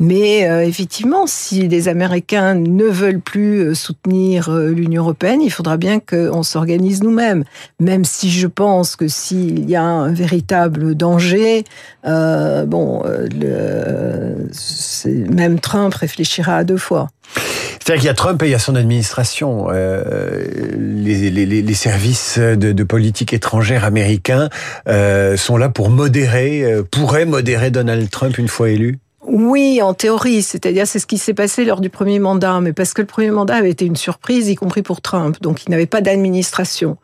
Mais 0.00 0.48
euh, 0.48 0.64
effectivement, 0.64 1.26
si 1.26 1.68
les 1.68 1.88
Américains 1.88 2.54
ne 2.54 2.84
veulent 2.84 3.20
plus 3.20 3.60
euh, 3.60 3.74
soutenir 3.74 4.48
euh, 4.48 4.70
l'Union 4.70 5.02
européenne, 5.02 5.42
il 5.42 5.50
faudra 5.50 5.76
bien 5.76 6.00
qu'on 6.00 6.42
s'organise 6.42 7.02
nous-mêmes. 7.02 7.44
Même 7.80 8.06
si 8.06 8.30
je 8.30 8.46
pense 8.46 8.96
que 8.96 9.08
s'il 9.08 9.68
y 9.68 9.76
a 9.76 9.82
un 9.82 10.10
véritable 10.10 10.94
danger, 10.94 11.64
euh, 12.06 12.64
bon, 12.64 13.02
le, 13.04 14.48
même 15.30 15.60
Trump 15.60 15.92
réfléchira 15.94 16.56
à 16.56 16.64
deux 16.64 16.78
fois. 16.78 17.08
C'est-à-dire 17.78 18.00
qu'il 18.00 18.06
y 18.06 18.10
a 18.10 18.14
Trump 18.14 18.42
et 18.42 18.46
il 18.46 18.50
y 18.52 18.54
a 18.54 18.58
son 18.58 18.74
administration. 18.74 19.68
Euh, 19.70 20.44
les, 20.78 21.30
les, 21.30 21.46
les, 21.46 21.74
services 21.74 22.38
de, 22.38 22.72
de, 22.72 22.84
politique 22.84 23.32
étrangère 23.32 23.84
américains 23.84 24.48
euh, 24.88 25.36
sont 25.36 25.56
là 25.56 25.68
pour 25.68 25.90
modérer, 25.90 26.64
pourraient 26.90 27.26
modérer 27.26 27.70
Donald 27.70 28.08
Trump 28.10 28.38
une 28.38 28.48
fois 28.48 28.70
élu? 28.70 28.98
Oui, 29.30 29.80
en 29.80 29.94
théorie, 29.94 30.42
c'est-à-dire 30.42 30.88
c'est 30.88 30.98
ce 30.98 31.06
qui 31.06 31.16
s'est 31.16 31.34
passé 31.34 31.64
lors 31.64 31.80
du 31.80 31.88
premier 31.88 32.18
mandat, 32.18 32.60
mais 32.60 32.72
parce 32.72 32.94
que 32.94 33.00
le 33.00 33.06
premier 33.06 33.30
mandat 33.30 33.54
avait 33.54 33.70
été 33.70 33.84
une 33.86 33.94
surprise, 33.94 34.48
y 34.48 34.56
compris 34.56 34.82
pour 34.82 35.00
Trump, 35.00 35.40
donc 35.40 35.64
il 35.64 35.70
n'avait 35.70 35.86
pas 35.86 36.00
d'administration. 36.00 36.96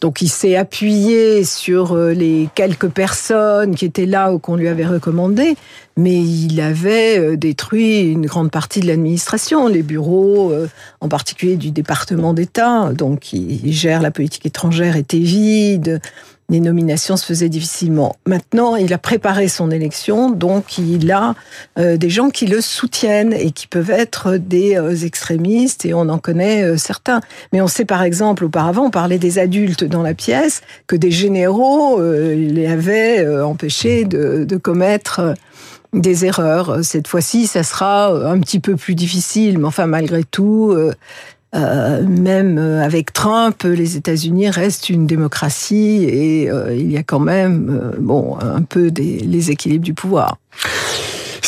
Donc 0.00 0.22
il 0.22 0.28
s'est 0.28 0.56
appuyé 0.56 1.44
sur 1.44 1.92
euh, 1.92 2.12
les 2.12 2.48
quelques 2.54 2.88
personnes 2.88 3.74
qui 3.74 3.84
étaient 3.84 4.06
là 4.06 4.32
ou 4.32 4.38
qu'on 4.38 4.54
lui 4.54 4.68
avait 4.68 4.86
recommandé, 4.86 5.56
mais 5.96 6.20
il 6.20 6.60
avait 6.60 7.18
euh, 7.18 7.36
détruit 7.36 8.12
une 8.12 8.26
grande 8.26 8.52
partie 8.52 8.78
de 8.78 8.86
l'administration, 8.86 9.66
les 9.66 9.82
bureaux, 9.82 10.52
euh, 10.52 10.68
en 11.00 11.08
particulier 11.08 11.56
du 11.56 11.72
département 11.72 12.32
d'État, 12.32 12.92
donc 12.92 13.32
il 13.32 13.72
gère 13.72 14.02
la 14.02 14.12
politique 14.12 14.46
étrangère, 14.46 14.96
étaient 14.96 15.18
vides 15.18 16.00
les 16.52 16.60
nominations 16.60 17.16
se 17.16 17.24
faisaient 17.24 17.48
difficilement. 17.48 18.14
Maintenant, 18.26 18.76
il 18.76 18.92
a 18.92 18.98
préparé 18.98 19.48
son 19.48 19.70
élection, 19.70 20.30
donc 20.30 20.76
il 20.76 21.10
a 21.10 21.34
euh, 21.78 21.96
des 21.96 22.10
gens 22.10 22.28
qui 22.28 22.46
le 22.46 22.60
soutiennent 22.60 23.32
et 23.32 23.52
qui 23.52 23.66
peuvent 23.66 23.90
être 23.90 24.36
des 24.36 24.76
euh, 24.76 24.94
extrémistes, 24.94 25.86
et 25.86 25.94
on 25.94 26.10
en 26.10 26.18
connaît 26.18 26.62
euh, 26.62 26.76
certains. 26.76 27.22
Mais 27.54 27.62
on 27.62 27.68
sait 27.68 27.86
par 27.86 28.02
exemple, 28.02 28.44
auparavant, 28.44 28.84
on 28.84 28.90
parlait 28.90 29.18
des 29.18 29.38
adultes 29.38 29.82
dans 29.82 30.02
la 30.02 30.12
pièce, 30.12 30.60
que 30.86 30.94
des 30.94 31.10
généraux 31.10 32.00
les 32.02 32.66
avaient 32.66 33.26
empêchés 33.40 34.04
de, 34.04 34.44
de 34.44 34.56
commettre 34.58 35.34
des 35.94 36.26
erreurs. 36.26 36.84
Cette 36.84 37.08
fois-ci, 37.08 37.46
ça 37.46 37.62
sera 37.62 38.08
un 38.08 38.38
petit 38.40 38.60
peu 38.60 38.76
plus 38.76 38.94
difficile, 38.94 39.58
mais 39.58 39.66
enfin, 39.66 39.86
malgré 39.86 40.22
tout, 40.24 40.76
euh, 41.54 42.02
même 42.06 42.56
euh, 42.58 42.82
avec 42.82 43.12
Trump, 43.12 43.62
les 43.64 43.96
États-Unis 43.96 44.48
restent 44.48 44.88
une 44.88 45.06
démocratie 45.06 46.04
et 46.04 46.50
euh, 46.50 46.74
il 46.74 46.90
y 46.90 46.96
a 46.96 47.02
quand 47.02 47.20
même, 47.20 47.92
bon, 47.98 48.38
un 48.40 48.62
peu 48.62 48.90
des, 48.90 49.18
les 49.18 49.50
équilibres 49.50 49.84
du 49.84 49.92
pouvoir. 49.92 50.38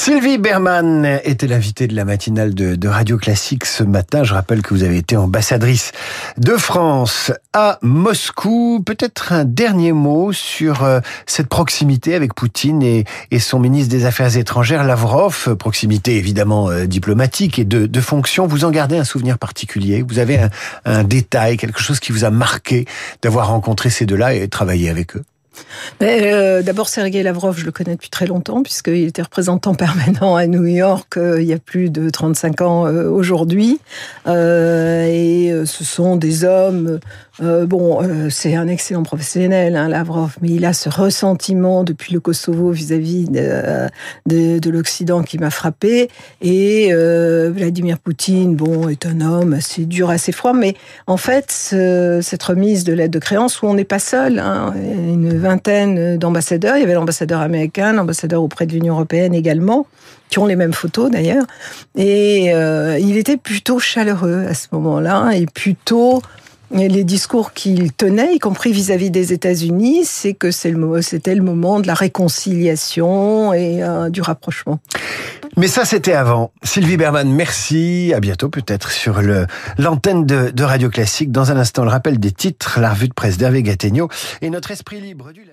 Sylvie 0.04 0.36
Berman 0.36 1.18
était 1.24 1.46
l'invitée 1.46 1.86
de 1.86 1.96
la 1.96 2.04
matinale 2.04 2.54
de, 2.54 2.88
Radio 2.88 3.16
Classique 3.16 3.64
ce 3.64 3.82
matin. 3.82 4.22
Je 4.22 4.34
rappelle 4.34 4.60
que 4.60 4.74
vous 4.74 4.82
avez 4.82 4.98
été 4.98 5.16
ambassadrice 5.16 5.92
de 6.36 6.58
France 6.58 7.32
à 7.54 7.78
Moscou. 7.80 8.82
Peut-être 8.84 9.32
un 9.32 9.46
dernier 9.46 9.92
mot 9.92 10.34
sur 10.34 10.84
euh, 10.84 11.00
cette 11.24 11.46
proximité 11.46 12.14
avec 12.14 12.34
Poutine 12.34 12.82
et, 12.82 13.06
son 13.38 13.58
ministre 13.58 13.90
des 13.90 14.04
Affaires 14.04 14.36
étrangères, 14.36 14.84
Lavrov. 14.84 15.56
Proximité 15.56 16.18
évidemment 16.18 16.68
euh, 16.68 16.84
diplomatique 16.84 17.58
et 17.58 17.64
de, 17.64 18.00
fonction. 18.02 18.46
Vous 18.46 18.66
en 18.66 18.70
gardez 18.70 18.98
un 18.98 19.04
souvenir 19.04 19.38
particulier? 19.38 20.04
Vous 20.06 20.18
avez 20.18 20.36
un, 20.36 20.50
un 20.84 21.02
détail, 21.02 21.56
quelque 21.56 21.80
chose 21.80 21.98
qui 21.98 22.12
vous 22.12 22.26
a 22.26 22.30
marqué 22.30 22.84
d'avoir 23.22 23.48
rencontré 23.48 23.88
ces 23.88 24.04
deux-là 24.04 24.34
et 24.34 24.48
travaillé 24.48 24.90
avec 24.90 25.16
eux? 25.16 25.24
Euh, 26.02 26.62
D'abord, 26.62 26.88
Sergei 26.88 27.22
Lavrov, 27.22 27.58
je 27.58 27.64
le 27.64 27.72
connais 27.72 27.92
depuis 27.92 28.10
très 28.10 28.26
longtemps, 28.26 28.62
puisqu'il 28.62 29.04
était 29.04 29.22
représentant 29.22 29.74
permanent 29.74 30.36
à 30.36 30.46
New 30.46 30.64
York 30.64 31.16
euh, 31.16 31.40
il 31.40 31.46
y 31.46 31.52
a 31.52 31.58
plus 31.58 31.90
de 31.90 32.10
35 32.10 32.60
ans 32.60 32.86
euh, 32.86 33.08
aujourd'hui. 33.08 33.80
Et 34.26 35.52
ce 35.64 35.84
sont 35.84 36.16
des 36.16 36.44
hommes... 36.44 36.98
bon, 37.40 38.00
c'est 38.30 38.54
un 38.54 38.68
excellent 38.68 39.02
professionnel, 39.02 39.76
hein, 39.76 39.88
Lavrov, 39.88 40.36
mais 40.40 40.50
il 40.50 40.64
a 40.64 40.72
ce 40.72 40.88
ressentiment 40.88 41.84
depuis 41.84 42.12
le 42.12 42.20
Kosovo 42.20 42.70
vis-à-vis 42.70 43.28
de, 43.28 43.88
de, 44.26 44.58
de 44.58 44.70
l'Occident 44.70 45.22
qui 45.22 45.38
m'a 45.38 45.50
frappé. 45.50 46.08
Et 46.40 46.92
Vladimir 46.92 47.98
Poutine, 47.98 48.56
bon, 48.56 48.88
est 48.88 49.06
un 49.06 49.20
homme 49.20 49.52
assez 49.54 49.84
dur, 49.84 50.10
assez 50.10 50.32
froid, 50.32 50.52
mais 50.52 50.74
en 51.06 51.16
fait, 51.16 51.50
ce, 51.50 52.20
cette 52.22 52.42
remise 52.42 52.84
de 52.84 52.92
l'aide 52.92 53.10
de 53.10 53.18
créance, 53.18 53.62
où 53.62 53.66
on 53.66 53.74
n'est 53.74 53.84
pas 53.84 53.98
seul, 53.98 54.38
hein, 54.38 54.74
une 54.76 55.43
vingtaine 55.44 56.18
d'ambassadeurs. 56.18 56.76
Il 56.76 56.80
y 56.80 56.84
avait 56.84 56.94
l'ambassadeur 56.94 57.40
américain, 57.40 57.92
l'ambassadeur 57.92 58.42
auprès 58.42 58.66
de 58.66 58.72
l'Union 58.72 58.94
européenne 58.94 59.34
également, 59.34 59.86
qui 60.30 60.38
ont 60.38 60.46
les 60.46 60.56
mêmes 60.56 60.72
photos 60.72 61.10
d'ailleurs. 61.10 61.44
Et 61.96 62.52
euh, 62.52 62.98
il 62.98 63.16
était 63.16 63.36
plutôt 63.36 63.78
chaleureux 63.78 64.46
à 64.48 64.54
ce 64.54 64.68
moment-là 64.72 65.32
et 65.32 65.46
plutôt 65.46 66.22
les 66.74 67.04
discours 67.04 67.52
qu'il 67.52 67.92
tenait, 67.92 68.34
y 68.34 68.38
compris 68.38 68.72
vis-à-vis 68.72 69.10
des 69.10 69.32
États-Unis, 69.32 70.04
c'est 70.04 70.34
que 70.34 70.50
c'était 70.50 71.34
le 71.34 71.42
moment 71.42 71.80
de 71.80 71.86
la 71.86 71.94
réconciliation 71.94 73.52
et 73.52 73.82
euh, 73.82 74.10
du 74.10 74.20
rapprochement. 74.20 74.80
Mais 75.56 75.68
ça, 75.68 75.84
c'était 75.84 76.14
avant. 76.14 76.50
Sylvie 76.62 76.96
Berman, 76.96 77.30
merci. 77.30 78.12
À 78.14 78.20
bientôt, 78.20 78.48
peut-être, 78.48 78.90
sur 78.90 79.20
l'antenne 79.78 80.26
de, 80.26 80.64
Radio 80.64 80.90
Classique. 80.90 81.30
Dans 81.30 81.52
un 81.52 81.56
instant, 81.56 81.84
le 81.84 81.90
rappel 81.90 82.18
des 82.18 82.32
titres, 82.32 82.80
la 82.80 82.90
revue 82.90 83.08
de 83.08 83.14
presse 83.14 83.38
d'Hervé 83.38 83.62
Gattegno 83.62 84.08
et 84.42 84.50
notre 84.50 84.70
esprit 84.72 85.00
libre 85.00 85.32
du. 85.32 85.44